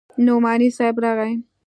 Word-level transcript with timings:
نعماني 0.17 0.69
صاحب 0.77 0.99
راغى. 0.99 1.43